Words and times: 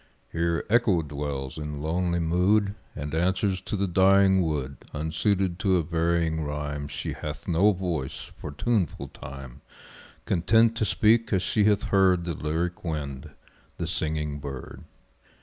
Here 0.31 0.65
Echo 0.67 1.03
dwells 1.03 1.59
in 1.59 1.79
lonely 1.79 2.17
mood, 2.19 2.73
And 2.95 3.13
answers 3.13 3.61
to 3.61 3.75
the 3.75 3.85
dying 3.85 4.41
wood; 4.41 4.77
Unsuited 4.95 5.59
to 5.59 5.77
a 5.77 5.83
varying 5.83 6.41
rhyme 6.43 6.87
She 6.87 7.13
hath 7.13 7.47
no 7.47 7.71
voice 7.71 8.31
for 8.39 8.49
tuneful 8.51 9.09
Time 9.09 9.61
Content 10.25 10.75
to 10.77 10.85
speak 10.85 11.31
as 11.31 11.43
she 11.43 11.65
hath 11.65 11.83
heard 11.83 12.25
The 12.25 12.33
lyric 12.33 12.83
wind, 12.83 13.29
the 13.77 13.85
singing 13.85 14.39
bird. 14.39 14.85